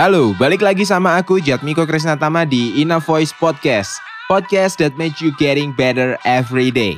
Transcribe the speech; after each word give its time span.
Halo, 0.00 0.32
balik 0.32 0.64
lagi 0.64 0.88
sama 0.88 1.20
aku 1.20 1.44
Jatmiko 1.44 1.84
Krisnatama 1.84 2.48
di 2.48 2.72
Ina 2.80 3.04
Voice 3.04 3.36
Podcast. 3.36 4.00
Podcast 4.32 4.80
that 4.80 4.96
makes 4.96 5.20
you 5.20 5.28
getting 5.36 5.76
better 5.76 6.16
every 6.24 6.72
day. 6.72 6.96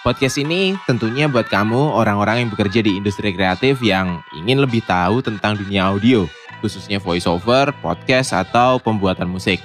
Podcast 0.00 0.40
ini 0.40 0.72
tentunya 0.88 1.28
buat 1.28 1.52
kamu 1.52 1.76
orang-orang 1.76 2.40
yang 2.40 2.48
bekerja 2.48 2.80
di 2.80 2.96
industri 2.96 3.36
kreatif 3.36 3.84
yang 3.84 4.24
ingin 4.32 4.64
lebih 4.64 4.80
tahu 4.88 5.20
tentang 5.20 5.60
dunia 5.60 5.92
audio, 5.92 6.24
khususnya 6.64 6.96
voiceover, 6.96 7.68
podcast, 7.84 8.32
atau 8.32 8.80
pembuatan 8.80 9.28
musik. 9.28 9.60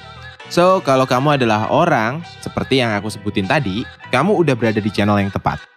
So, 0.52 0.84
kalau 0.84 1.08
kamu 1.08 1.40
adalah 1.40 1.72
orang 1.72 2.20
seperti 2.44 2.84
yang 2.84 2.92
aku 3.00 3.08
sebutin 3.08 3.48
tadi, 3.48 3.88
kamu 4.12 4.36
udah 4.44 4.60
berada 4.60 4.84
di 4.84 4.92
channel 4.92 5.24
yang 5.24 5.32
tepat. 5.32 5.73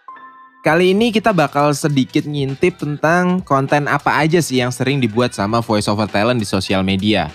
Kali 0.65 0.89
ini 0.91 1.13
kita 1.13 1.37
bakal 1.37 1.69
sedikit 1.77 2.25
ngintip 2.25 2.81
tentang 2.81 3.45
konten 3.45 3.85
apa 3.85 4.17
aja 4.17 4.41
sih 4.41 4.57
yang 4.57 4.73
sering 4.73 4.97
dibuat 4.97 5.31
sama 5.37 5.61
voiceover 5.61 6.09
talent 6.09 6.41
di 6.41 6.47
sosial 6.49 6.81
media. 6.81 7.29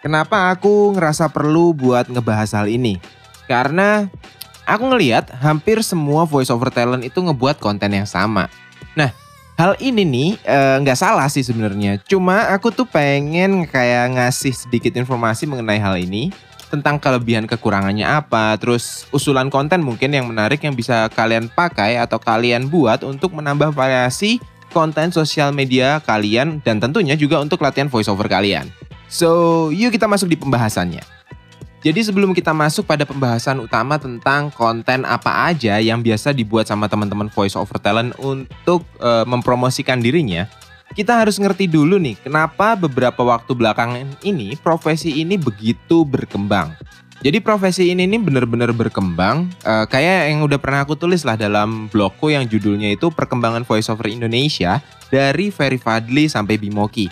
Kenapa 0.00 0.50
aku 0.50 0.96
ngerasa 0.96 1.28
perlu 1.28 1.76
buat 1.76 2.08
ngebahas 2.08 2.56
hal 2.56 2.66
ini? 2.72 2.96
Karena 3.44 4.08
aku 4.64 4.88
ngeliat 4.88 5.30
hampir 5.44 5.84
semua 5.84 6.24
voiceover 6.24 6.72
talent 6.72 7.04
itu 7.04 7.20
ngebuat 7.20 7.60
konten 7.60 7.92
yang 7.92 8.08
sama. 8.08 8.48
Nah, 8.96 9.12
hal 9.60 9.76
ini 9.78 10.02
nih 10.02 10.30
eh, 10.42 10.76
nggak 10.80 10.96
uh, 10.96 11.02
salah 11.06 11.28
sih 11.28 11.44
sebenarnya. 11.44 12.00
Cuma 12.08 12.50
aku 12.50 12.72
tuh 12.72 12.88
pengen 12.88 13.68
kayak 13.68 14.16
ngasih 14.16 14.56
sedikit 14.56 14.96
informasi 14.96 15.44
mengenai 15.44 15.78
hal 15.78 16.00
ini 16.00 16.32
tentang 16.72 16.96
kelebihan 16.96 17.44
kekurangannya 17.44 18.08
apa, 18.08 18.56
terus 18.56 19.04
usulan 19.12 19.52
konten 19.52 19.84
mungkin 19.84 20.16
yang 20.16 20.24
menarik 20.24 20.64
yang 20.64 20.72
bisa 20.72 21.12
kalian 21.12 21.52
pakai 21.52 22.00
atau 22.00 22.16
kalian 22.16 22.72
buat 22.72 23.04
untuk 23.04 23.36
menambah 23.36 23.76
variasi 23.76 24.40
konten 24.72 25.12
sosial 25.12 25.52
media 25.52 26.00
kalian 26.00 26.64
dan 26.64 26.80
tentunya 26.80 27.12
juga 27.12 27.44
untuk 27.44 27.60
latihan 27.60 27.92
voiceover 27.92 28.24
kalian. 28.24 28.72
So, 29.12 29.68
yuk 29.68 29.92
kita 29.92 30.08
masuk 30.08 30.32
di 30.32 30.40
pembahasannya. 30.40 31.04
Jadi 31.82 32.00
sebelum 32.00 32.30
kita 32.32 32.54
masuk 32.54 32.86
pada 32.86 33.02
pembahasan 33.02 33.58
utama 33.58 33.98
tentang 33.98 34.54
konten 34.54 35.02
apa 35.02 35.50
aja 35.50 35.82
yang 35.82 35.98
biasa 36.00 36.30
dibuat 36.30 36.70
sama 36.70 36.86
teman-teman 36.86 37.28
voiceover 37.28 37.76
talent 37.82 38.14
untuk 38.22 38.86
uh, 39.02 39.26
mempromosikan 39.26 39.98
dirinya, 39.98 40.46
kita 40.92 41.24
harus 41.24 41.40
ngerti 41.40 41.68
dulu 41.68 41.96
nih, 41.96 42.20
kenapa 42.20 42.76
beberapa 42.76 43.24
waktu 43.24 43.52
belakangan 43.56 44.06
ini 44.24 44.54
profesi 44.60 45.24
ini 45.24 45.40
begitu 45.40 46.04
berkembang. 46.04 46.76
Jadi 47.22 47.38
profesi 47.38 47.94
ini 47.94 48.02
nih 48.02 48.18
benar-benar 48.18 48.74
berkembang, 48.74 49.46
uh, 49.62 49.86
kayak 49.86 50.34
yang 50.34 50.42
udah 50.42 50.58
pernah 50.58 50.82
aku 50.82 50.98
tulis 50.98 51.22
lah 51.22 51.38
dalam 51.38 51.86
blogku 51.86 52.34
yang 52.34 52.50
judulnya 52.50 52.98
itu 52.98 53.14
Perkembangan 53.14 53.62
Voiceover 53.62 54.10
Indonesia 54.10 54.82
dari 55.06 55.54
Ferry 55.54 55.78
Fadli 55.78 56.26
sampai 56.26 56.58
Bimoki. 56.58 57.06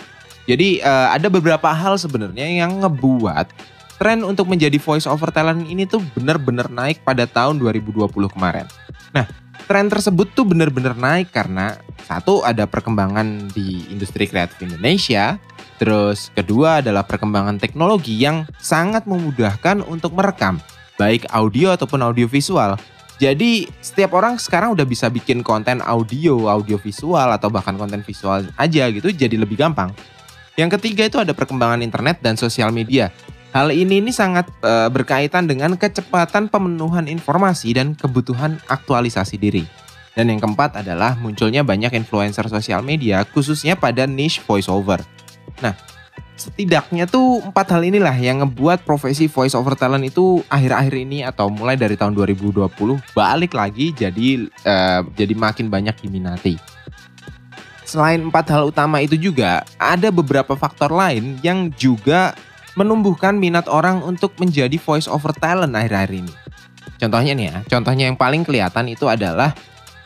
Jadi 0.51 0.83
uh, 0.83 1.15
ada 1.15 1.31
beberapa 1.31 1.71
hal 1.71 1.95
sebenarnya 1.95 2.43
yang 2.43 2.83
ngebuat 2.83 3.55
tren 4.01 4.25
untuk 4.27 4.51
menjadi 4.51 4.75
voice 4.81 5.07
over 5.07 5.31
talent 5.31 5.63
ini 5.69 5.87
tuh 5.87 6.03
benar-benar 6.17 6.67
naik 6.67 7.07
pada 7.07 7.23
tahun 7.23 7.61
2020 7.61 8.11
kemarin. 8.35 8.67
Nah, 9.15 9.29
tren 9.71 9.87
tersebut 9.87 10.27
tuh 10.35 10.43
benar-benar 10.43 10.99
naik 10.99 11.31
karena 11.31 11.79
satu 12.03 12.43
ada 12.43 12.67
perkembangan 12.67 13.55
di 13.55 13.87
industri 13.87 14.27
kreatif 14.27 14.59
Indonesia, 14.59 15.39
terus 15.79 16.27
kedua 16.35 16.83
adalah 16.83 17.07
perkembangan 17.07 17.55
teknologi 17.55 18.19
yang 18.19 18.43
sangat 18.59 19.07
memudahkan 19.07 19.79
untuk 19.87 20.11
merekam, 20.11 20.59
baik 20.99 21.23
audio 21.31 21.71
ataupun 21.71 22.03
audio 22.03 22.27
visual. 22.27 22.75
Jadi 23.15 23.71
setiap 23.79 24.11
orang 24.11 24.35
sekarang 24.43 24.75
udah 24.75 24.83
bisa 24.83 25.07
bikin 25.07 25.39
konten 25.39 25.79
audio, 25.79 26.51
audio 26.51 26.75
visual 26.75 27.31
atau 27.31 27.47
bahkan 27.47 27.79
konten 27.79 28.03
visual 28.03 28.43
aja 28.59 28.91
gitu 28.91 29.07
jadi 29.07 29.39
lebih 29.39 29.55
gampang. 29.55 29.95
Yang 30.59 30.83
ketiga 30.83 31.07
itu 31.07 31.15
ada 31.15 31.31
perkembangan 31.31 31.79
internet 31.79 32.19
dan 32.19 32.35
sosial 32.35 32.75
media 32.75 33.07
Hal 33.51 33.67
ini 33.75 33.99
ini 33.99 34.15
sangat 34.15 34.47
uh, 34.63 34.87
berkaitan 34.87 35.43
dengan 35.43 35.75
kecepatan 35.75 36.47
pemenuhan 36.47 37.11
informasi 37.11 37.75
dan 37.75 37.91
kebutuhan 37.99 38.55
aktualisasi 38.71 39.35
diri. 39.35 39.67
Dan 40.15 40.31
yang 40.31 40.39
keempat 40.39 40.79
adalah 40.79 41.19
munculnya 41.19 41.59
banyak 41.63 41.91
influencer 41.91 42.47
sosial 42.47 42.79
media 42.79 43.27
khususnya 43.27 43.75
pada 43.75 44.07
niche 44.07 44.39
voiceover. 44.43 45.03
Nah, 45.59 45.75
setidaknya 46.39 47.11
tuh 47.11 47.43
empat 47.43 47.75
hal 47.75 47.83
inilah 47.83 48.15
yang 48.15 48.39
ngebuat 48.39 48.87
profesi 48.87 49.27
voiceover 49.27 49.75
talent 49.75 50.07
itu 50.07 50.39
akhir-akhir 50.47 50.95
ini 50.95 51.27
atau 51.27 51.51
mulai 51.51 51.75
dari 51.75 51.99
tahun 51.99 52.15
2020 52.15 52.71
balik 53.11 53.51
lagi 53.51 53.91
jadi 53.91 54.47
uh, 54.63 55.03
jadi 55.11 55.33
makin 55.35 55.67
banyak 55.67 55.95
diminati. 56.07 56.55
Selain 57.83 58.23
empat 58.23 58.47
hal 58.47 58.71
utama 58.71 59.03
itu 59.03 59.19
juga 59.19 59.67
ada 59.75 60.07
beberapa 60.07 60.55
faktor 60.55 60.95
lain 60.95 61.35
yang 61.43 61.67
juga 61.75 62.31
menumbuhkan 62.79 63.35
minat 63.35 63.67
orang 63.67 63.99
untuk 64.03 64.35
menjadi 64.39 64.75
voice 64.79 65.09
over 65.09 65.35
talent 65.35 65.75
akhir-akhir 65.75 66.11
ini. 66.23 66.33
Contohnya 67.01 67.33
nih 67.33 67.45
ya, 67.49 67.57
contohnya 67.67 68.03
yang 68.07 68.17
paling 68.17 68.45
kelihatan 68.45 68.85
itu 68.87 69.09
adalah 69.09 69.51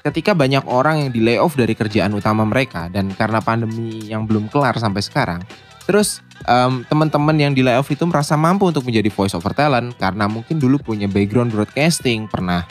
ketika 0.05 0.31
banyak 0.31 0.63
orang 0.69 1.05
yang 1.05 1.11
di 1.11 1.19
layoff 1.19 1.57
dari 1.57 1.73
kerjaan 1.75 2.13
utama 2.15 2.45
mereka 2.45 2.87
dan 2.87 3.11
karena 3.11 3.41
pandemi 3.41 4.05
yang 4.07 4.23
belum 4.23 4.47
kelar 4.47 4.77
sampai 4.79 5.01
sekarang, 5.03 5.41
terus 5.83 6.23
um, 6.47 6.87
teman-teman 6.87 7.35
yang 7.35 7.51
di 7.51 7.65
layoff 7.65 7.91
itu 7.91 8.07
merasa 8.07 8.39
mampu 8.39 8.71
untuk 8.71 8.87
menjadi 8.87 9.11
voice 9.11 9.35
over 9.35 9.51
talent 9.51 9.97
karena 9.99 10.25
mungkin 10.31 10.55
dulu 10.55 10.79
punya 10.79 11.09
background 11.11 11.51
broadcasting, 11.51 12.31
pernah 12.31 12.63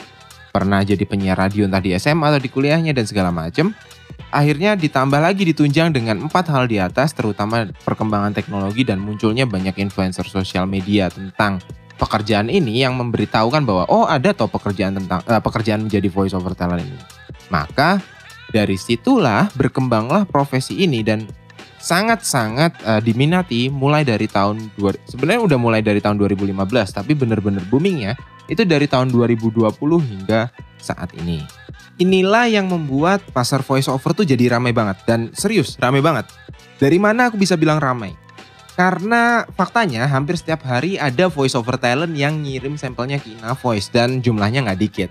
pernah 0.49 0.79
jadi 0.87 1.03
penyiar 1.03 1.35
radio 1.35 1.67
entah 1.67 1.83
di 1.83 1.91
SMA 1.99 2.31
atau 2.31 2.39
di 2.39 2.47
kuliahnya 2.47 2.95
dan 2.95 3.03
segala 3.03 3.29
macam 3.29 3.75
akhirnya 4.35 4.75
ditambah 4.75 5.15
lagi 5.15 5.47
ditunjang 5.47 5.95
dengan 5.95 6.27
empat 6.27 6.51
hal 6.51 6.67
di 6.67 6.75
atas 6.75 7.15
terutama 7.15 7.71
perkembangan 7.87 8.35
teknologi 8.35 8.83
dan 8.83 8.99
munculnya 8.99 9.47
banyak 9.47 9.79
influencer 9.79 10.27
sosial 10.27 10.67
media 10.67 11.07
tentang 11.07 11.63
pekerjaan 11.95 12.51
ini 12.51 12.83
yang 12.83 12.99
memberitahukan 12.99 13.63
bahwa 13.63 13.87
oh 13.87 14.03
ada 14.03 14.35
toh 14.35 14.51
pekerjaan 14.51 14.99
tentang 14.99 15.23
uh, 15.23 15.39
pekerjaan 15.39 15.87
menjadi 15.87 16.11
voice 16.11 16.35
over 16.35 16.51
talent 16.51 16.83
ini. 16.83 16.99
Maka 17.47 18.03
dari 18.51 18.75
situlah 18.75 19.47
berkembanglah 19.55 20.27
profesi 20.27 20.83
ini 20.83 20.99
dan 20.99 21.23
sangat-sangat 21.85 22.81
uh, 22.81 22.97
diminati 22.97 23.69
mulai 23.69 24.01
dari 24.01 24.25
tahun 24.25 24.73
sebenarnya 25.05 25.41
udah 25.45 25.59
mulai 25.61 25.85
dari 25.85 26.01
tahun 26.01 26.17
2015 26.17 26.57
tapi 26.89 27.13
benar-benar 27.13 27.61
booming 27.69 28.09
ya 28.09 28.17
itu 28.49 28.65
dari 28.65 28.89
tahun 28.89 29.13
2020 29.13 29.69
hingga 30.01 30.49
saat 30.81 31.13
ini. 31.13 31.45
Inilah 32.01 32.49
yang 32.49 32.67
membuat 32.73 33.21
pasar 33.29 33.61
voice 33.61 33.85
over 33.85 34.17
tuh 34.17 34.25
jadi 34.25 34.57
ramai 34.57 34.73
banget 34.73 34.97
dan 35.05 35.29
serius 35.37 35.77
ramai 35.77 36.01
banget. 36.01 36.25
Dari 36.81 36.97
mana 36.97 37.29
aku 37.29 37.37
bisa 37.37 37.53
bilang 37.55 37.77
ramai? 37.77 38.17
Karena 38.75 39.47
faktanya 39.55 40.03
hampir 40.09 40.35
setiap 40.35 40.67
hari 40.67 40.99
ada 40.99 41.31
voice 41.31 41.55
over 41.55 41.79
talent 41.79 42.11
yang 42.17 42.43
ngirim 42.43 42.75
sampelnya 42.75 43.23
ke 43.23 43.31
Ina 43.31 43.55
Voice 43.55 43.87
dan 43.87 44.19
jumlahnya 44.19 44.67
nggak 44.67 44.81
dikit. 44.81 45.09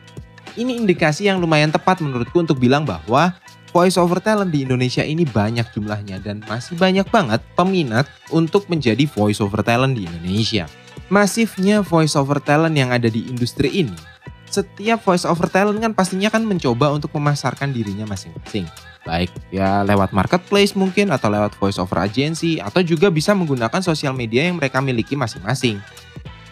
Ini 0.54 0.84
indikasi 0.84 1.26
yang 1.26 1.40
lumayan 1.40 1.72
tepat 1.72 2.04
menurutku 2.04 2.44
untuk 2.44 2.60
bilang 2.60 2.84
bahwa 2.84 3.32
voice 3.74 3.98
over 3.98 4.22
talent 4.22 4.54
di 4.54 4.62
Indonesia 4.62 5.02
ini 5.02 5.26
banyak 5.26 5.66
jumlahnya 5.74 6.22
dan 6.22 6.46
masih 6.46 6.78
banyak 6.78 7.10
banget 7.10 7.42
peminat 7.58 8.06
untuk 8.30 8.70
menjadi 8.70 9.02
voice 9.10 9.42
over 9.42 9.66
talent 9.66 9.98
di 9.98 10.06
Indonesia. 10.06 10.70
Masifnya 11.10 11.82
voice 11.82 12.14
over 12.14 12.38
talent 12.38 12.78
yang 12.78 12.94
ada 12.94 13.10
di 13.10 13.26
industri 13.26 13.68
ini 13.74 14.14
setiap 14.54 15.02
voice 15.02 15.26
over 15.26 15.50
talent 15.50 15.82
kan 15.82 15.90
pastinya 15.90 16.30
kan 16.30 16.46
mencoba 16.46 16.94
untuk 16.94 17.10
memasarkan 17.18 17.74
dirinya 17.74 18.06
masing-masing. 18.06 18.70
Baik 19.02 19.34
ya 19.50 19.82
lewat 19.82 20.14
marketplace 20.14 20.78
mungkin 20.78 21.10
atau 21.10 21.26
lewat 21.28 21.58
voice 21.58 21.82
over 21.82 21.98
agency 22.06 22.62
atau 22.62 22.78
juga 22.86 23.10
bisa 23.10 23.34
menggunakan 23.34 23.82
sosial 23.82 24.14
media 24.14 24.46
yang 24.46 24.62
mereka 24.62 24.78
miliki 24.78 25.18
masing-masing. 25.18 25.82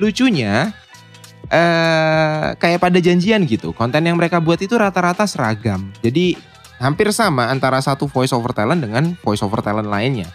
Lucunya 0.03 0.75
eh 1.47 2.59
kayak 2.59 2.83
pada 2.83 2.99
janjian 2.99 3.47
gitu, 3.47 3.71
konten 3.71 4.03
yang 4.03 4.19
mereka 4.19 4.43
buat 4.43 4.59
itu 4.59 4.75
rata-rata 4.75 5.23
seragam. 5.31 5.95
Jadi 6.03 6.35
hampir 6.83 7.09
sama 7.15 7.47
antara 7.47 7.79
satu 7.79 8.11
voice 8.11 8.35
over 8.35 8.51
talent 8.51 8.83
dengan 8.83 9.15
voice 9.23 9.41
over 9.47 9.63
talent 9.63 9.87
lainnya 9.87 10.27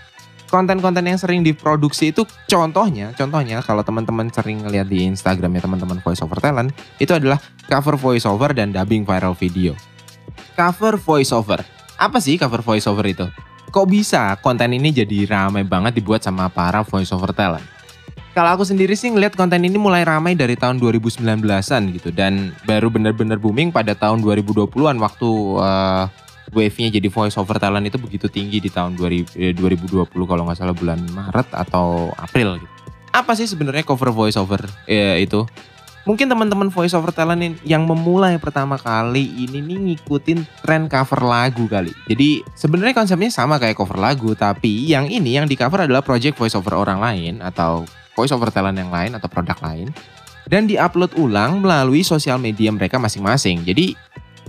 konten-konten 0.48 1.04
yang 1.04 1.20
sering 1.20 1.44
diproduksi 1.44 2.16
itu 2.16 2.24
contohnya, 2.48 3.12
contohnya 3.14 3.60
kalau 3.62 3.84
teman-teman 3.84 4.32
sering 4.32 4.64
ngeliat 4.64 4.88
di 4.88 5.04
Instagramnya 5.06 5.62
teman-teman 5.62 6.00
voiceover 6.02 6.40
talent, 6.40 6.72
itu 6.98 7.12
adalah 7.12 7.38
cover 7.68 8.00
voiceover 8.00 8.56
dan 8.56 8.72
dubbing 8.72 9.04
viral 9.04 9.36
video. 9.36 9.76
Cover 10.56 10.98
voiceover. 10.98 11.62
Apa 12.00 12.18
sih 12.24 12.40
cover 12.40 12.64
voiceover 12.64 13.06
itu? 13.06 13.28
Kok 13.68 13.88
bisa 13.92 14.40
konten 14.40 14.72
ini 14.72 14.96
jadi 14.96 15.28
ramai 15.28 15.68
banget 15.68 16.00
dibuat 16.00 16.24
sama 16.24 16.48
para 16.48 16.82
voiceover 16.82 17.36
talent? 17.36 17.68
Kalau 18.32 18.54
aku 18.54 18.64
sendiri 18.70 18.94
sih 18.94 19.10
ngeliat 19.10 19.34
konten 19.34 19.66
ini 19.66 19.82
mulai 19.82 20.06
ramai 20.06 20.38
dari 20.38 20.54
tahun 20.54 20.78
2019-an 20.78 21.84
gitu 21.98 22.14
dan 22.14 22.54
baru 22.70 22.94
benar-benar 22.94 23.42
booming 23.42 23.74
pada 23.74 23.98
tahun 23.98 24.22
2020-an 24.22 25.02
waktu 25.02 25.30
uh, 25.58 26.06
wave-nya 26.52 26.90
jadi 26.94 27.08
voice 27.12 27.36
over 27.36 27.60
talent 27.60 27.88
itu 27.88 28.00
begitu 28.00 28.32
tinggi 28.32 28.64
di 28.64 28.72
tahun 28.72 28.96
2020 28.96 29.58
eh, 29.58 30.06
kalau 30.06 30.44
nggak 30.48 30.58
salah 30.58 30.76
bulan 30.76 31.00
Maret 31.12 31.52
atau 31.52 32.12
April 32.16 32.62
gitu. 32.62 32.74
Apa 33.12 33.34
sih 33.34 33.50
sebenarnya 33.50 33.82
cover 33.88 34.14
voice 34.14 34.38
over 34.38 34.62
ya, 34.86 35.18
itu? 35.18 35.48
mungkin 36.08 36.32
teman-teman 36.32 36.72
voice 36.72 36.96
over 36.96 37.12
talent 37.12 37.60
yang 37.68 37.84
memulai 37.84 38.40
pertama 38.40 38.80
kali 38.80 39.28
ini 39.44 39.60
nih 39.60 39.78
ngikutin 39.92 40.64
tren 40.64 40.88
cover 40.88 41.20
lagu 41.20 41.68
kali. 41.68 41.92
Jadi 42.08 42.48
sebenarnya 42.56 42.96
konsepnya 42.96 43.28
sama 43.28 43.60
kayak 43.60 43.76
cover 43.76 44.00
lagu, 44.00 44.32
tapi 44.32 44.88
yang 44.88 45.12
ini 45.12 45.36
yang 45.36 45.52
di 45.52 45.60
cover 45.60 45.84
adalah 45.84 46.00
project 46.00 46.40
voice 46.40 46.56
over 46.56 46.80
orang 46.80 47.04
lain 47.04 47.44
atau 47.44 47.84
voice 48.16 48.32
over 48.32 48.48
talent 48.48 48.80
yang 48.80 48.88
lain 48.88 49.20
atau 49.20 49.28
produk 49.28 49.60
lain 49.60 49.92
dan 50.48 50.64
diupload 50.64 51.12
ulang 51.20 51.60
melalui 51.60 52.08
sosial 52.08 52.40
media 52.40 52.72
mereka 52.72 52.96
masing-masing. 52.96 53.68
Jadi 53.68 53.92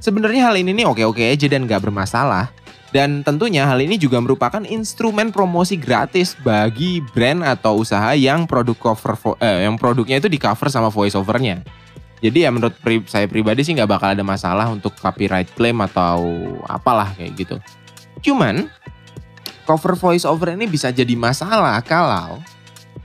sebenarnya 0.01 0.51
hal 0.51 0.57
ini 0.59 0.75
nih 0.75 0.87
oke-oke 0.87 1.23
aja 1.23 1.47
dan 1.47 1.67
nggak 1.67 1.83
bermasalah. 1.85 2.51
Dan 2.89 3.21
tentunya 3.21 3.69
hal 3.69 3.85
ini 3.85 4.01
juga 4.01 4.17
merupakan 4.17 4.65
instrumen 4.65 5.29
promosi 5.29 5.77
gratis 5.77 6.33
bagi 6.41 7.05
brand 7.13 7.45
atau 7.45 7.85
usaha 7.85 8.17
yang 8.17 8.49
produk 8.49 8.73
cover 8.81 9.37
eh, 9.45 9.69
yang 9.69 9.77
produknya 9.77 10.17
itu 10.17 10.33
di 10.33 10.41
cover 10.41 10.73
sama 10.73 10.89
voice 10.89 11.13
overnya. 11.13 11.61
Jadi 12.19 12.49
ya 12.49 12.51
menurut 12.51 12.75
pri 12.81 13.05
saya 13.05 13.29
pribadi 13.29 13.63
sih 13.63 13.77
nggak 13.77 13.93
bakal 13.93 14.09
ada 14.17 14.25
masalah 14.25 14.73
untuk 14.73 14.97
copyright 14.97 15.53
claim 15.53 15.79
atau 15.85 16.25
apalah 16.65 17.13
kayak 17.13 17.37
gitu. 17.37 17.57
Cuman 18.25 18.73
cover 19.69 19.93
voice 19.95 20.25
over 20.25 20.57
ini 20.57 20.65
bisa 20.65 20.89
jadi 20.89 21.13
masalah 21.13 21.79
kalau 21.85 22.41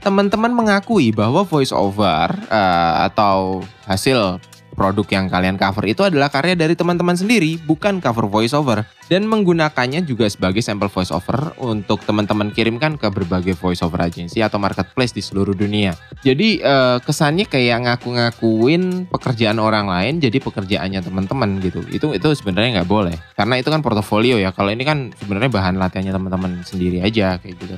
teman-teman 0.00 0.50
mengakui 0.50 1.12
bahwa 1.12 1.44
voice 1.44 1.70
over 1.70 2.32
uh, 2.48 2.94
atau 3.04 3.60
hasil 3.84 4.40
produk 4.74 5.06
yang 5.08 5.26
kalian 5.30 5.56
cover 5.56 5.86
itu 5.86 6.02
adalah 6.04 6.28
karya 6.28 6.58
dari 6.58 6.74
teman-teman 6.74 7.14
sendiri, 7.14 7.56
bukan 7.62 8.02
cover 8.02 8.26
voiceover. 8.28 8.82
Dan 9.04 9.28
menggunakannya 9.28 10.02
juga 10.08 10.26
sebagai 10.26 10.64
sampel 10.64 10.88
voiceover 10.88 11.54
untuk 11.60 12.00
teman-teman 12.02 12.50
kirimkan 12.50 12.96
ke 12.96 13.06
berbagai 13.12 13.54
voiceover 13.54 14.00
agency 14.00 14.40
atau 14.40 14.56
marketplace 14.56 15.12
di 15.12 15.20
seluruh 15.20 15.52
dunia. 15.52 15.92
Jadi 16.24 16.58
eh, 16.58 16.98
kesannya 17.04 17.44
kayak 17.44 17.84
ngaku-ngakuin 17.84 19.06
pekerjaan 19.12 19.60
orang 19.60 19.86
lain 19.86 20.24
jadi 20.24 20.40
pekerjaannya 20.40 21.04
teman-teman 21.04 21.60
gitu. 21.60 21.84
Itu 21.92 22.16
itu 22.16 22.28
sebenarnya 22.32 22.80
nggak 22.80 22.90
boleh. 22.90 23.16
Karena 23.36 23.60
itu 23.60 23.68
kan 23.68 23.84
portofolio 23.84 24.40
ya. 24.40 24.56
Kalau 24.56 24.72
ini 24.72 24.82
kan 24.88 25.12
sebenarnya 25.20 25.52
bahan 25.52 25.76
latihannya 25.76 26.12
teman-teman 26.12 26.50
sendiri 26.64 27.04
aja 27.04 27.36
kayak 27.36 27.54
gitu. 27.60 27.76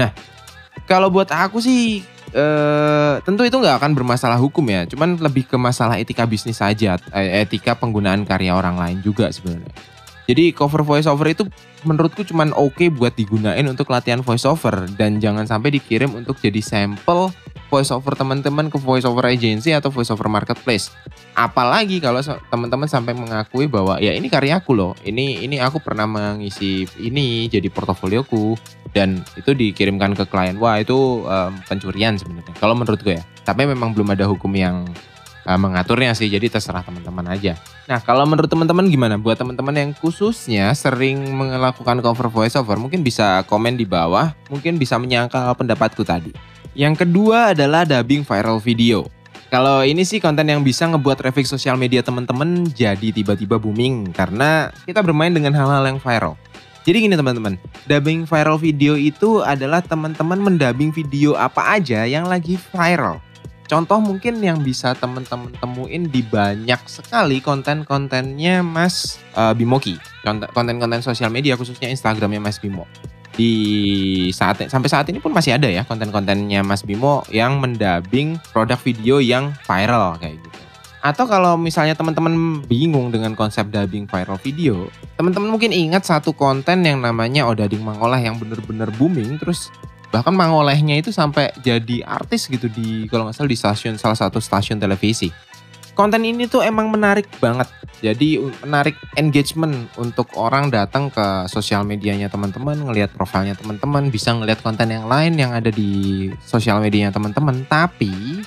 Nah, 0.00 0.10
kalau 0.88 1.12
buat 1.12 1.28
aku 1.28 1.60
sih 1.60 2.00
Uh, 2.30 3.18
tentu 3.26 3.42
itu 3.42 3.58
nggak 3.58 3.82
akan 3.82 3.92
bermasalah 3.98 4.38
hukum 4.38 4.62
ya, 4.70 4.86
cuman 4.86 5.18
lebih 5.18 5.50
ke 5.50 5.58
masalah 5.58 5.98
etika 5.98 6.22
bisnis 6.30 6.62
saja, 6.62 6.94
eh, 7.10 7.42
etika 7.42 7.74
penggunaan 7.74 8.22
karya 8.22 8.54
orang 8.54 8.78
lain 8.78 9.02
juga 9.02 9.34
sebenarnya. 9.34 9.74
Jadi 10.30 10.54
cover 10.54 10.86
voice 10.86 11.10
over 11.10 11.26
itu 11.26 11.42
menurutku 11.82 12.22
cuman 12.22 12.54
oke 12.54 12.78
okay 12.78 12.86
buat 12.86 13.18
digunain 13.18 13.66
untuk 13.66 13.90
latihan 13.90 14.22
voice 14.22 14.46
over 14.46 14.86
dan 14.94 15.18
jangan 15.18 15.42
sampai 15.42 15.74
dikirim 15.74 16.14
untuk 16.14 16.38
jadi 16.38 16.62
sampel 16.62 17.34
voice 17.66 17.90
over 17.90 18.14
teman-teman 18.14 18.70
ke 18.70 18.78
voice 18.78 19.02
over 19.02 19.26
agency 19.26 19.74
atau 19.74 19.90
voice 19.90 20.14
over 20.14 20.30
marketplace. 20.30 20.94
Apalagi 21.34 21.98
kalau 21.98 22.22
teman-teman 22.22 22.86
sampai 22.86 23.10
mengakui 23.10 23.66
bahwa 23.66 23.98
ya 23.98 24.14
ini 24.14 24.30
karyaku 24.30 24.70
loh, 24.70 24.92
ini 25.02 25.42
ini 25.42 25.58
aku 25.58 25.82
pernah 25.82 26.06
mengisi 26.06 26.86
ini 27.02 27.50
jadi 27.50 27.66
portofolioku 27.66 28.54
dan 28.90 29.22
itu 29.38 29.54
dikirimkan 29.54 30.14
ke 30.18 30.24
klien. 30.26 30.58
Wah 30.58 30.82
itu 30.82 31.24
um, 31.26 31.52
pencurian 31.66 32.18
sebenarnya. 32.18 32.54
Kalau 32.58 32.74
menurut 32.74 33.00
gue 33.02 33.18
ya. 33.18 33.24
Tapi 33.46 33.66
memang 33.66 33.94
belum 33.94 34.14
ada 34.14 34.26
hukum 34.26 34.50
yang 34.54 34.86
uh, 35.46 35.58
mengaturnya 35.58 36.14
sih. 36.14 36.26
Jadi 36.26 36.50
terserah 36.50 36.82
teman-teman 36.82 37.26
aja. 37.30 37.54
Nah 37.86 37.98
kalau 38.02 38.26
menurut 38.26 38.50
teman-teman 38.50 38.86
gimana? 38.90 39.14
Buat 39.18 39.42
teman-teman 39.42 39.74
yang 39.74 39.90
khususnya 39.96 40.70
sering 40.74 41.18
melakukan 41.34 42.02
cover 42.02 42.28
voiceover, 42.30 42.76
mungkin 42.78 43.02
bisa 43.06 43.42
komen 43.46 43.78
di 43.78 43.86
bawah. 43.86 44.34
Mungkin 44.50 44.78
bisa 44.78 44.98
menyangkal 44.98 45.54
pendapatku 45.54 46.02
tadi. 46.02 46.34
Yang 46.74 47.06
kedua 47.06 47.54
adalah 47.54 47.82
dubbing 47.82 48.22
viral 48.22 48.62
video. 48.62 49.06
Kalau 49.50 49.82
ini 49.82 50.06
sih 50.06 50.22
konten 50.22 50.46
yang 50.46 50.62
bisa 50.62 50.86
ngebuat 50.86 51.18
traffic 51.18 51.42
sosial 51.42 51.74
media 51.74 52.06
teman-teman 52.06 52.70
jadi 52.70 53.10
tiba-tiba 53.10 53.58
booming 53.58 54.14
karena 54.14 54.70
kita 54.86 55.02
bermain 55.02 55.34
dengan 55.34 55.50
hal-hal 55.58 55.82
yang 55.90 55.98
viral. 55.98 56.38
Jadi 56.80 56.96
gini 57.04 57.14
teman-teman, 57.14 57.60
dubbing 57.84 58.24
viral 58.24 58.56
video 58.56 58.96
itu 58.96 59.44
adalah 59.44 59.84
teman-teman 59.84 60.40
mendabing 60.40 60.88
video 60.88 61.36
apa 61.36 61.76
aja 61.76 62.08
yang 62.08 62.24
lagi 62.24 62.56
viral. 62.56 63.20
Contoh 63.70 64.02
mungkin 64.02 64.42
yang 64.42 64.66
bisa 64.66 64.98
teman-teman 64.98 65.54
temuin 65.62 66.10
di 66.10 66.26
banyak 66.26 66.80
sekali 66.90 67.38
konten-kontennya 67.38 68.66
Mas 68.66 69.22
uh, 69.38 69.54
Bimoki. 69.54 69.94
Konten-konten 70.26 71.04
sosial 71.06 71.30
media 71.30 71.54
khususnya 71.54 71.86
Instagramnya 71.86 72.42
Mas 72.42 72.58
Bimo. 72.58 72.88
Di 73.30 74.26
saat 74.34 74.66
sampai 74.66 74.90
saat 74.90 75.06
ini 75.06 75.22
pun 75.22 75.30
masih 75.30 75.54
ada 75.54 75.70
ya 75.70 75.86
konten-kontennya 75.86 76.66
Mas 76.66 76.82
Bimo 76.82 77.22
yang 77.30 77.62
mendabing 77.62 78.42
produk 78.50 78.80
video 78.82 79.22
yang 79.22 79.54
viral 79.62 80.18
kayak 80.18 80.42
gitu. 80.42 80.49
Atau 81.00 81.24
kalau 81.24 81.56
misalnya 81.56 81.96
teman-teman 81.96 82.60
bingung 82.68 83.08
dengan 83.08 83.32
konsep 83.32 83.72
dubbing 83.72 84.04
viral 84.04 84.36
video, 84.36 84.92
teman-teman 85.16 85.48
mungkin 85.48 85.72
ingat 85.72 86.04
satu 86.04 86.36
konten 86.36 86.84
yang 86.84 87.00
namanya 87.00 87.48
Odading 87.48 87.80
Mangoleh 87.80 88.20
yang 88.20 88.36
bener-bener 88.36 88.92
booming 89.00 89.40
terus 89.40 89.72
bahkan 90.10 90.34
mangolehnya 90.34 90.98
itu 90.98 91.14
sampai 91.14 91.54
jadi 91.62 92.02
artis 92.02 92.50
gitu 92.50 92.66
di 92.66 93.06
kalau 93.06 93.30
nggak 93.30 93.36
salah 93.38 93.50
di 93.50 93.58
stasiun 93.58 93.94
salah 93.96 94.18
satu 94.18 94.42
stasiun 94.42 94.76
televisi. 94.76 95.32
Konten 95.96 96.22
ini 96.22 96.44
tuh 96.46 96.60
emang 96.60 96.92
menarik 96.92 97.28
banget. 97.40 97.68
Jadi 98.00 98.40
menarik 98.64 98.96
engagement 99.20 99.88
untuk 100.00 100.32
orang 100.36 100.72
datang 100.72 101.12
ke 101.12 101.44
sosial 101.48 101.84
medianya 101.84 102.32
teman-teman 102.32 102.72
ngelihat 102.88 103.12
profilnya 103.12 103.52
teman-teman 103.52 104.08
bisa 104.08 104.32
ngelihat 104.32 104.64
konten 104.64 104.88
yang 104.88 105.04
lain 105.04 105.36
yang 105.36 105.52
ada 105.52 105.68
di 105.68 106.28
sosial 106.40 106.80
medianya 106.80 107.12
teman-teman. 107.12 107.68
Tapi 107.68 108.40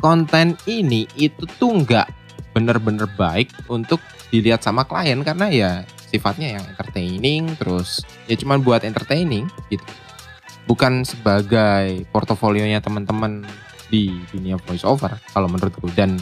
konten 0.00 0.56
ini 0.68 1.08
itu 1.16 1.44
tuh 1.56 1.82
nggak 1.84 2.08
bener-bener 2.56 3.04
baik 3.20 3.52
untuk 3.68 4.00
dilihat 4.32 4.64
sama 4.64 4.88
klien 4.88 5.20
karena 5.20 5.46
ya 5.52 5.70
sifatnya 6.08 6.56
yang 6.56 6.64
entertaining 6.64 7.52
terus 7.60 8.00
ya 8.24 8.36
cuman 8.40 8.64
buat 8.64 8.82
entertaining 8.84 9.48
gitu. 9.68 9.84
Bukan 10.66 11.06
sebagai 11.06 12.08
portofolionya 12.10 12.82
teman-teman 12.82 13.46
di 13.86 14.10
dunia 14.34 14.58
voice 14.58 14.82
over 14.82 15.14
kalau 15.30 15.46
menurutku. 15.46 15.86
Dan 15.94 16.18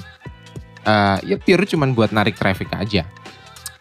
uh, 0.85 1.17
ya 1.25 1.41
pure 1.41 1.65
cuman 1.65 1.97
buat 1.97 2.13
narik 2.13 2.37
traffic 2.37 2.69
aja. 2.77 3.09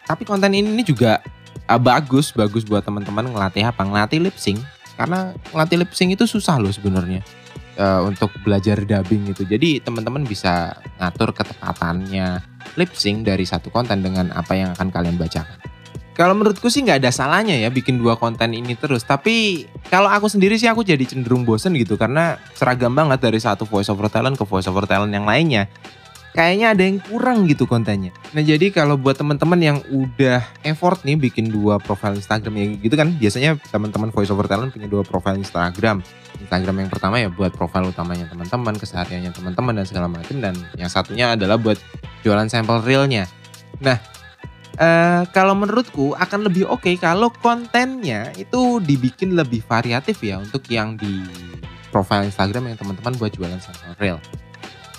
Tapi 0.08 0.24
konten 0.24 0.56
ini 0.56 0.80
juga 0.80 1.20
uh, 1.68 1.80
bagus 1.80 2.32
bagus 2.32 2.64
buat 2.64 2.80
teman-teman 2.80 3.28
ngelatih 3.28 3.68
apa? 3.68 3.84
Ngelatih 3.84 4.24
lip 4.24 4.36
sync. 4.40 4.62
Karena 4.96 5.36
ngelatih 5.52 5.84
lip 5.84 5.92
sync 5.92 6.16
itu 6.16 6.24
susah 6.24 6.56
loh 6.56 6.72
sebenarnya 6.72 7.43
uh, 7.78 8.02
untuk 8.06 8.30
belajar 8.42 8.82
dubbing 8.82 9.30
itu. 9.30 9.42
Jadi 9.46 9.82
teman-teman 9.82 10.26
bisa 10.26 10.74
ngatur 10.98 11.34
ketepatannya 11.34 12.42
lip 12.78 12.90
sync 12.94 13.26
dari 13.26 13.44
satu 13.46 13.70
konten 13.70 14.02
dengan 14.02 14.30
apa 14.34 14.52
yang 14.54 14.70
akan 14.74 14.88
kalian 14.90 15.16
bacakan. 15.18 15.58
Kalau 16.14 16.30
menurutku 16.30 16.70
sih 16.70 16.86
nggak 16.86 17.02
ada 17.02 17.10
salahnya 17.10 17.58
ya 17.58 17.74
bikin 17.74 17.98
dua 17.98 18.14
konten 18.14 18.54
ini 18.54 18.78
terus. 18.78 19.02
Tapi 19.02 19.66
kalau 19.90 20.06
aku 20.06 20.30
sendiri 20.30 20.54
sih 20.54 20.70
aku 20.70 20.86
jadi 20.86 21.02
cenderung 21.02 21.42
bosen 21.42 21.74
gitu 21.74 21.98
karena 21.98 22.38
seragam 22.54 22.94
banget 22.94 23.18
dari 23.18 23.42
satu 23.42 23.66
voice 23.66 23.90
over 23.90 24.06
talent 24.06 24.38
ke 24.38 24.46
voice 24.46 24.70
over 24.70 24.86
talent 24.86 25.10
yang 25.10 25.26
lainnya. 25.26 25.66
Kayaknya 26.34 26.66
ada 26.74 26.82
yang 26.82 26.98
kurang 26.98 27.46
gitu 27.46 27.62
kontennya. 27.62 28.10
Nah 28.34 28.42
jadi 28.42 28.74
kalau 28.74 28.98
buat 28.98 29.14
teman-teman 29.14 29.54
yang 29.62 29.78
udah 29.86 30.42
effort 30.66 31.06
nih 31.06 31.14
bikin 31.14 31.46
dua 31.46 31.78
profile 31.78 32.18
Instagram 32.18 32.58
ya 32.58 32.66
gitu 32.82 32.94
kan 32.98 33.14
biasanya 33.14 33.54
teman-teman 33.70 34.10
voice 34.10 34.34
over 34.34 34.50
talent 34.50 34.74
punya 34.74 34.90
dua 34.90 35.06
profile 35.06 35.38
Instagram. 35.38 36.02
Instagram 36.42 36.82
yang 36.82 36.90
pertama 36.90 37.22
ya 37.22 37.30
buat 37.30 37.54
profile 37.54 37.86
utamanya 37.86 38.26
teman-teman, 38.26 38.74
kesehariannya 38.74 39.30
teman-teman 39.30 39.78
dan 39.78 39.86
segala 39.86 40.10
macam 40.10 40.42
dan 40.42 40.58
yang 40.74 40.90
satunya 40.90 41.38
adalah 41.38 41.54
buat 41.54 41.78
jualan 42.26 42.50
sampel 42.50 42.82
realnya. 42.82 43.30
Nah 43.78 43.98
Uh, 44.74 45.22
kalau 45.30 45.54
menurutku 45.54 46.18
akan 46.18 46.50
lebih 46.50 46.66
oke 46.66 46.82
okay 46.82 46.98
kalau 46.98 47.30
kontennya 47.30 48.34
itu 48.34 48.82
dibikin 48.82 49.38
lebih 49.38 49.62
variatif 49.62 50.18
ya 50.18 50.42
untuk 50.42 50.66
yang 50.66 50.98
di 50.98 51.22
profile 51.94 52.26
Instagram 52.26 52.74
yang 52.74 52.78
teman-teman 52.82 53.14
buat 53.14 53.30
jualan 53.30 53.62
sampel 53.62 53.94
real. 54.02 54.18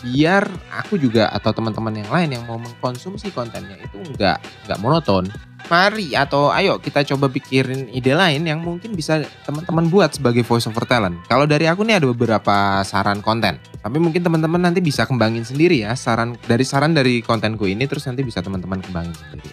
Biar 0.05 0.45
aku 0.69 1.01
juga 1.01 1.33
atau 1.33 1.49
teman-teman 1.49 1.97
yang 1.97 2.09
lain 2.13 2.29
yang 2.37 2.43
mau 2.45 2.61
mengkonsumsi 2.61 3.33
kontennya 3.33 3.73
itu 3.81 3.97
nggak 4.13 4.37
nggak 4.69 4.79
monoton. 4.79 5.25
Mari 5.65 6.13
atau 6.13 6.53
ayo 6.53 6.77
kita 6.77 7.01
coba 7.01 7.25
pikirin 7.25 7.89
ide 7.89 8.13
lain 8.13 8.45
yang 8.45 8.61
mungkin 8.61 8.93
bisa 8.93 9.25
teman-teman 9.49 9.89
buat 9.89 10.13
sebagai 10.13 10.45
voice 10.45 10.69
over 10.69 10.85
talent. 10.85 11.17
Kalau 11.25 11.49
dari 11.49 11.65
aku 11.65 11.81
nih 11.81 11.97
ada 11.97 12.05
beberapa 12.13 12.85
saran 12.85 13.25
konten. 13.25 13.57
Tapi 13.81 13.97
mungkin 13.97 14.21
teman-teman 14.21 14.61
nanti 14.61 14.77
bisa 14.77 15.09
kembangin 15.09 15.41
sendiri 15.41 15.81
ya 15.81 15.97
saran 15.97 16.37
dari 16.45 16.61
saran 16.61 16.93
dari 16.93 17.25
kontenku 17.25 17.65
ini 17.65 17.89
terus 17.89 18.05
nanti 18.05 18.21
bisa 18.21 18.45
teman-teman 18.45 18.77
kembangin 18.85 19.17
sendiri. 19.17 19.49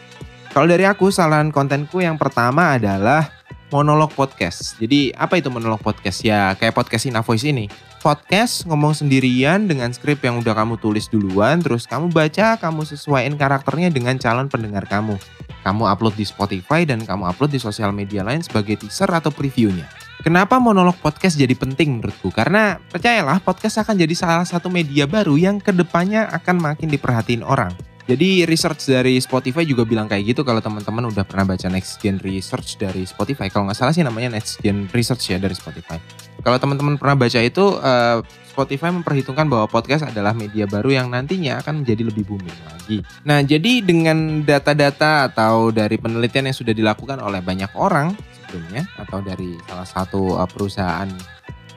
Kalau 0.52 0.68
dari 0.68 0.84
aku, 0.84 1.08
saran 1.08 1.48
kontenku 1.48 2.04
yang 2.04 2.20
pertama 2.20 2.76
adalah 2.76 3.24
monolog 3.72 4.12
podcast. 4.12 4.76
Jadi 4.76 5.08
apa 5.16 5.40
itu 5.40 5.48
monolog 5.48 5.80
podcast? 5.80 6.20
Ya 6.20 6.52
kayak 6.60 6.76
podcast 6.76 7.08
Ina 7.08 7.24
Voice 7.24 7.48
ini. 7.48 7.72
Podcast 8.02 8.66
ngomong 8.66 8.98
sendirian 8.98 9.70
dengan 9.70 9.94
skrip 9.94 10.26
yang 10.26 10.42
udah 10.42 10.58
kamu 10.58 10.74
tulis 10.82 11.06
duluan, 11.06 11.62
terus 11.62 11.86
kamu 11.86 12.10
baca, 12.10 12.58
kamu 12.58 12.82
sesuaiin 12.82 13.38
karakternya 13.38 13.94
dengan 13.94 14.18
calon 14.18 14.50
pendengar 14.50 14.90
kamu. 14.90 15.14
Kamu 15.62 15.86
upload 15.86 16.18
di 16.18 16.26
Spotify 16.26 16.82
dan 16.82 17.06
kamu 17.06 17.30
upload 17.30 17.54
di 17.54 17.62
sosial 17.62 17.94
media 17.94 18.26
lain 18.26 18.42
sebagai 18.42 18.82
teaser 18.82 19.06
atau 19.06 19.30
previewnya. 19.30 19.86
Kenapa 20.26 20.58
monolog 20.58 20.98
podcast 20.98 21.38
jadi 21.38 21.54
penting 21.54 22.02
menurutku? 22.02 22.34
Karena 22.34 22.74
percayalah 22.90 23.38
podcast 23.38 23.86
akan 23.86 23.94
jadi 23.94 24.14
salah 24.18 24.46
satu 24.50 24.66
media 24.66 25.06
baru 25.06 25.38
yang 25.38 25.62
ke 25.62 25.70
depannya 25.70 26.26
akan 26.26 26.58
makin 26.58 26.90
diperhatiin 26.90 27.46
orang. 27.46 27.70
Jadi 28.12 28.44
research 28.44 28.92
dari 28.92 29.16
Spotify 29.24 29.64
juga 29.64 29.88
bilang 29.88 30.04
kayak 30.04 30.36
gitu 30.36 30.44
kalau 30.44 30.60
teman-teman 30.60 31.08
udah 31.08 31.24
pernah 31.24 31.48
baca 31.48 31.64
Next 31.72 31.96
Gen 31.96 32.20
Research 32.20 32.76
dari 32.76 33.08
Spotify. 33.08 33.48
Kalau 33.48 33.64
nggak 33.64 33.78
salah 33.80 33.96
sih 33.96 34.04
namanya 34.04 34.36
Next 34.36 34.60
Gen 34.60 34.84
Research 34.92 35.32
ya 35.32 35.40
dari 35.40 35.56
Spotify. 35.56 35.96
Kalau 36.44 36.60
teman-teman 36.60 37.00
pernah 37.00 37.16
baca 37.16 37.40
itu, 37.40 37.80
uh, 37.80 38.20
Spotify 38.52 38.92
memperhitungkan 38.92 39.48
bahwa 39.48 39.64
podcast 39.64 40.04
adalah 40.04 40.36
media 40.36 40.68
baru 40.68 40.92
yang 40.92 41.08
nantinya 41.08 41.64
akan 41.64 41.80
menjadi 41.80 42.12
lebih 42.12 42.28
booming 42.28 42.58
lagi. 42.68 43.00
Nah, 43.24 43.40
jadi 43.40 43.80
dengan 43.80 44.44
data-data 44.44 45.32
atau 45.32 45.72
dari 45.72 45.96
penelitian 45.96 46.52
yang 46.52 46.56
sudah 46.60 46.76
dilakukan 46.76 47.16
oleh 47.16 47.40
banyak 47.40 47.72
orang, 47.80 48.12
sebelumnya 48.44 48.84
atau 49.00 49.24
dari 49.24 49.56
salah 49.64 49.88
satu 49.88 50.36
uh, 50.36 50.44
perusahaan 50.44 51.08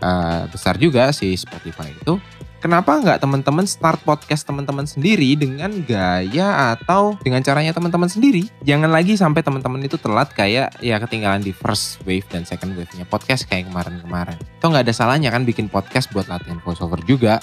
uh, 0.03 0.51
besar 0.51 0.75
juga 0.75 1.15
si 1.15 1.31
Spotify 1.39 1.95
itu 1.95 2.19
kenapa 2.65 2.97
nggak 2.97 3.21
teman-teman 3.21 3.69
start 3.69 4.01
podcast 4.01 4.41
teman-teman 4.41 4.89
sendiri 4.89 5.37
dengan 5.37 5.69
gaya 5.85 6.73
atau 6.73 7.13
dengan 7.21 7.45
caranya 7.45 7.77
teman-teman 7.77 8.09
sendiri 8.09 8.49
jangan 8.65 8.89
lagi 8.89 9.13
sampai 9.13 9.45
teman-teman 9.45 9.85
itu 9.85 10.01
telat 10.01 10.33
kayak 10.33 10.73
ya 10.81 10.97
ketinggalan 10.97 11.45
di 11.45 11.53
first 11.53 12.01
wave 12.09 12.25
dan 12.33 12.41
second 12.41 12.73
wave-nya 12.73 13.05
podcast 13.05 13.45
kayak 13.45 13.69
kemarin-kemarin 13.69 14.33
atau 14.57 14.73
nggak 14.73 14.89
ada 14.89 14.93
salahnya 14.97 15.29
kan 15.29 15.45
bikin 15.45 15.69
podcast 15.69 16.09
buat 16.09 16.25
latihan 16.25 16.57
voiceover 16.65 16.97
juga 17.05 17.37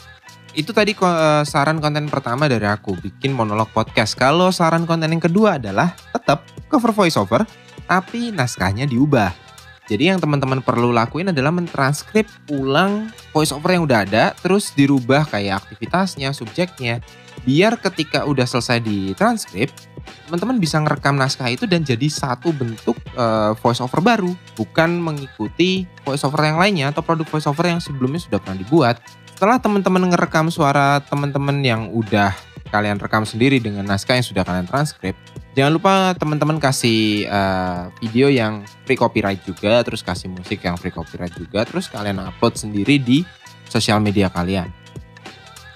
itu 0.59 0.75
tadi 0.75 0.93
uh, 0.99 1.47
saran 1.47 1.79
konten 1.79 2.11
pertama 2.11 2.45
dari 2.45 2.69
aku 2.69 2.93
bikin 3.01 3.33
monolog 3.33 3.73
podcast. 3.73 4.13
Kalau 4.13 4.53
saran 4.53 4.85
konten 4.85 5.09
yang 5.09 5.25
kedua 5.25 5.57
adalah 5.57 5.97
tetap 6.13 6.45
cover 6.69 6.93
voiceover 6.93 7.49
tapi 7.89 8.29
naskahnya 8.37 8.85
diubah. 8.85 9.42
Jadi 9.93 10.09
yang 10.09 10.17
teman-teman 10.17 10.65
perlu 10.65 10.89
lakuin 10.89 11.37
adalah 11.37 11.53
mentranskrip 11.53 12.25
ulang 12.49 13.13
voiceover 13.37 13.77
yang 13.77 13.85
udah 13.85 14.09
ada, 14.09 14.33
terus 14.41 14.73
dirubah 14.73 15.29
kayak 15.29 15.61
aktivitasnya, 15.61 16.33
subjeknya, 16.33 17.05
biar 17.45 17.77
ketika 17.77 18.25
udah 18.25 18.49
selesai 18.49 18.81
ditranskrip, 18.81 19.69
teman-teman 20.25 20.57
bisa 20.57 20.81
ngerekam 20.81 21.21
naskah 21.21 21.53
itu 21.53 21.69
dan 21.69 21.85
jadi 21.85 22.09
satu 22.09 22.57
bentuk 22.57 22.97
uh, 23.21 23.53
voiceover 23.61 24.01
baru, 24.01 24.33
bukan 24.57 24.97
mengikuti 24.97 25.85
voiceover 26.09 26.41
yang 26.41 26.57
lainnya 26.57 26.89
atau 26.89 27.05
produk 27.05 27.29
voiceover 27.29 27.69
yang 27.69 27.85
sebelumnya 27.85 28.25
sudah 28.25 28.41
pernah 28.41 28.65
dibuat. 28.65 28.97
Setelah 29.37 29.61
teman-teman 29.61 30.09
ngerekam 30.09 30.49
suara 30.49 31.05
teman-teman 31.05 31.61
yang 31.61 31.93
udah 31.93 32.33
kalian 32.73 32.97
rekam 32.97 33.29
sendiri 33.29 33.61
dengan 33.61 33.85
naskah 33.85 34.17
yang 34.17 34.25
sudah 34.25 34.41
kalian 34.41 34.65
transkrip, 34.65 35.13
jangan 35.53 35.73
lupa 35.77 35.95
teman-teman 36.17 36.59
kasih 36.61 37.29
uh, 37.29 37.93
video 38.01 38.33
yang 38.33 38.65
free 38.85 38.97
copyright 38.99 39.45
juga, 39.45 39.85
terus 39.85 40.01
kasih 40.01 40.33
musik 40.33 40.65
yang 40.65 40.77
free 40.81 40.93
copyright 40.93 41.35
juga, 41.37 41.65
terus 41.69 41.89
kalian 41.89 42.21
upload 42.21 42.57
sendiri 42.57 42.97
di 42.97 43.25
sosial 43.69 44.01
media 44.01 44.29
kalian. 44.29 44.69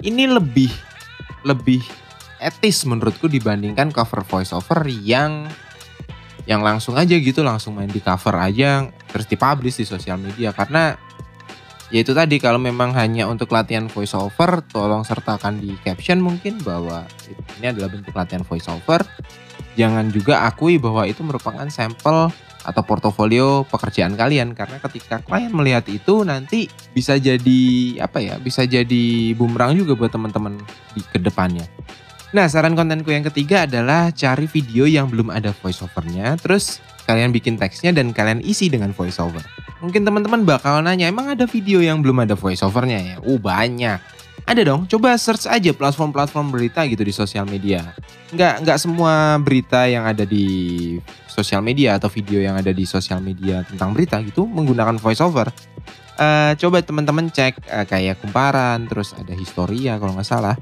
Ini 0.00 0.28
lebih 0.28 0.68
lebih 1.46 1.80
etis 2.40 2.84
menurutku 2.84 3.30
dibandingkan 3.30 3.88
cover 3.92 4.20
voiceover 4.26 4.84
yang 4.88 5.48
yang 6.46 6.62
langsung 6.62 6.94
aja 6.94 7.16
gitu 7.18 7.42
langsung 7.42 7.74
main 7.74 7.90
di 7.90 7.98
cover 7.98 8.38
aja 8.38 8.86
terus 9.10 9.26
dipublish 9.26 9.82
di 9.82 9.86
sosial 9.88 10.14
media 10.20 10.54
karena 10.54 10.94
ya 11.90 12.02
itu 12.02 12.14
tadi 12.14 12.38
kalau 12.38 12.58
memang 12.58 12.94
hanya 12.94 13.26
untuk 13.26 13.50
latihan 13.50 13.90
voice 13.90 14.14
over 14.14 14.62
tolong 14.70 15.02
sertakan 15.02 15.58
di 15.58 15.74
caption 15.82 16.22
mungkin 16.22 16.62
bahwa 16.62 17.06
ini 17.58 17.66
adalah 17.74 17.90
bentuk 17.90 18.14
latihan 18.14 18.46
voice 18.46 18.70
over 18.70 19.02
jangan 19.76 20.08
juga 20.10 20.48
akui 20.48 20.80
bahwa 20.80 21.04
itu 21.04 21.20
merupakan 21.22 21.68
sampel 21.68 22.32
atau 22.66 22.82
portofolio 22.82 23.62
pekerjaan 23.70 24.18
kalian 24.18 24.50
karena 24.50 24.82
ketika 24.82 25.22
klien 25.22 25.54
melihat 25.54 25.86
itu 25.86 26.26
nanti 26.26 26.66
bisa 26.90 27.14
jadi 27.14 27.62
apa 28.02 28.18
ya 28.18 28.42
bisa 28.42 28.66
jadi 28.66 29.36
bumerang 29.38 29.78
juga 29.78 29.94
buat 29.94 30.10
teman-teman 30.10 30.58
di 30.96 31.04
ke 31.06 31.22
depannya. 31.22 31.62
Nah 32.34 32.50
saran 32.50 32.74
kontenku 32.74 33.14
yang 33.14 33.22
ketiga 33.22 33.70
adalah 33.70 34.10
cari 34.10 34.50
video 34.50 34.82
yang 34.90 35.06
belum 35.06 35.30
ada 35.30 35.54
voiceovernya 35.54 36.42
terus 36.42 36.82
kalian 37.06 37.30
bikin 37.30 37.54
teksnya 37.54 37.94
dan 37.94 38.10
kalian 38.10 38.42
isi 38.42 38.66
dengan 38.66 38.90
voiceover. 38.90 39.46
Mungkin 39.78 40.02
teman-teman 40.02 40.42
bakal 40.42 40.82
nanya, 40.82 41.06
emang 41.06 41.30
ada 41.30 41.46
video 41.46 41.78
yang 41.78 42.02
belum 42.02 42.26
ada 42.26 42.34
voiceovernya 42.34 42.98
ya? 42.98 43.16
Uh 43.22 43.38
banyak. 43.38 44.00
Ada 44.46 44.62
dong, 44.62 44.86
coba 44.86 45.18
search 45.18 45.50
aja 45.50 45.74
platform-platform 45.74 46.54
berita 46.54 46.86
gitu 46.86 47.02
di 47.02 47.10
sosial 47.10 47.50
media. 47.50 47.82
Nggak, 48.30 48.62
nggak 48.62 48.78
semua 48.78 49.42
berita 49.42 49.90
yang 49.90 50.06
ada 50.06 50.22
di 50.22 50.46
sosial 51.26 51.66
media 51.66 51.98
atau 51.98 52.06
video 52.06 52.38
yang 52.38 52.54
ada 52.54 52.70
di 52.70 52.86
sosial 52.86 53.18
media 53.18 53.66
tentang 53.66 53.90
berita 53.90 54.22
gitu 54.22 54.46
menggunakan 54.46 55.02
voiceover. 55.02 55.50
Uh, 56.16 56.54
coba 56.62 56.78
teman-teman 56.78 57.26
cek 57.26 57.58
uh, 57.68 57.84
kayak 57.90 58.22
kumparan, 58.22 58.86
terus 58.86 59.18
ada 59.18 59.34
historia 59.34 59.98
kalau 59.98 60.14
nggak 60.14 60.30
salah 60.30 60.54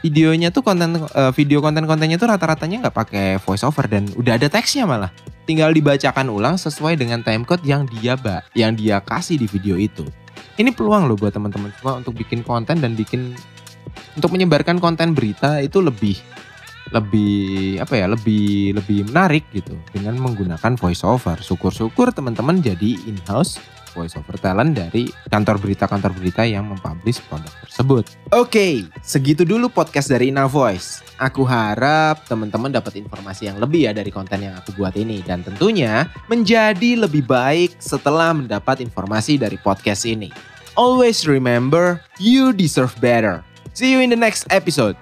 videonya 0.00 0.54
tuh 0.54 0.62
konten 0.62 0.96
uh, 1.02 1.32
video 1.34 1.58
konten-kontennya 1.58 2.16
tuh 2.16 2.30
rata-ratanya 2.30 2.88
nggak 2.88 2.96
pakai 2.96 3.26
voiceover 3.42 3.84
dan 3.90 4.08
udah 4.16 4.40
ada 4.40 4.48
teksnya 4.48 4.88
malah. 4.88 5.12
Tinggal 5.46 5.76
dibacakan 5.76 6.32
ulang 6.32 6.56
sesuai 6.58 6.98
dengan 6.98 7.22
timecode 7.22 7.62
yang 7.62 7.86
dia 7.86 8.16
ba 8.16 8.42
yang 8.56 8.74
dia 8.74 8.98
kasih 9.04 9.38
di 9.38 9.46
video 9.46 9.78
itu. 9.78 10.08
Ini 10.56 10.72
peluang 10.72 11.08
loh 11.10 11.16
buat 11.20 11.36
teman-teman 11.36 11.72
semua 11.76 12.00
untuk 12.00 12.16
bikin 12.16 12.40
konten 12.40 12.80
dan 12.80 12.96
bikin 12.96 13.36
untuk 14.16 14.32
menyebarkan 14.32 14.80
konten 14.80 15.12
berita 15.12 15.60
itu 15.60 15.84
lebih 15.84 16.16
lebih 16.94 17.76
apa 17.82 17.98
ya 17.98 18.06
lebih 18.06 18.78
lebih 18.78 19.10
menarik 19.10 19.44
gitu 19.50 19.74
dengan 19.90 20.16
menggunakan 20.22 20.78
voiceover. 20.78 21.42
Syukur-syukur 21.42 22.14
teman-teman 22.14 22.62
jadi 22.62 22.96
in-house 23.10 23.58
voice 23.96 24.12
over 24.20 24.36
talent 24.36 24.76
dari 24.76 25.08
kantor 25.32 25.56
berita-kantor 25.56 26.12
berita 26.12 26.44
yang 26.44 26.68
mempublish 26.68 27.24
produk 27.24 27.48
tersebut. 27.64 28.04
Oke, 28.36 28.84
segitu 29.00 29.48
dulu 29.48 29.72
podcast 29.72 30.12
dari 30.12 30.28
Ina 30.28 30.44
Voice. 30.44 31.00
Aku 31.16 31.48
harap 31.48 32.28
teman-teman 32.28 32.68
dapat 32.68 33.00
informasi 33.00 33.48
yang 33.48 33.56
lebih 33.56 33.88
ya 33.88 33.96
dari 33.96 34.12
konten 34.12 34.44
yang 34.44 34.52
aku 34.60 34.76
buat 34.76 34.92
ini 34.92 35.24
dan 35.24 35.40
tentunya 35.40 36.04
menjadi 36.28 37.08
lebih 37.08 37.24
baik 37.24 37.80
setelah 37.80 38.36
mendapat 38.36 38.84
informasi 38.84 39.40
dari 39.40 39.56
podcast 39.56 40.04
ini. 40.04 40.28
Always 40.76 41.24
remember, 41.24 42.04
you 42.20 42.52
deserve 42.52 42.92
better. 43.00 43.40
See 43.72 43.88
you 43.88 44.04
in 44.04 44.12
the 44.12 44.20
next 44.20 44.44
episode. 44.52 45.00